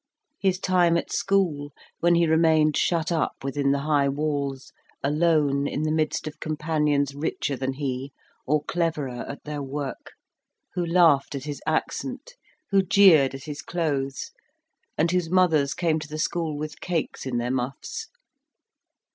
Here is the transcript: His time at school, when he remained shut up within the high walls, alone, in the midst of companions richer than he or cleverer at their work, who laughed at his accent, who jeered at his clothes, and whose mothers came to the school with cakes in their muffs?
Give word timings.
His 0.39 0.59
time 0.59 0.97
at 0.97 1.11
school, 1.11 1.73
when 1.99 2.15
he 2.15 2.25
remained 2.25 2.75
shut 2.75 3.11
up 3.11 3.35
within 3.43 3.71
the 3.71 3.81
high 3.81 4.09
walls, 4.09 4.71
alone, 5.03 5.67
in 5.67 5.83
the 5.83 5.91
midst 5.91 6.25
of 6.25 6.39
companions 6.39 7.13
richer 7.13 7.55
than 7.55 7.73
he 7.73 8.11
or 8.47 8.63
cleverer 8.63 9.23
at 9.29 9.43
their 9.43 9.61
work, 9.61 10.13
who 10.73 10.83
laughed 10.83 11.35
at 11.35 11.43
his 11.43 11.61
accent, 11.67 12.33
who 12.71 12.81
jeered 12.81 13.35
at 13.35 13.43
his 13.43 13.61
clothes, 13.61 14.31
and 14.97 15.11
whose 15.11 15.29
mothers 15.29 15.75
came 15.75 15.99
to 15.99 16.07
the 16.07 16.17
school 16.17 16.57
with 16.57 16.81
cakes 16.81 17.27
in 17.27 17.37
their 17.37 17.51
muffs? 17.51 18.07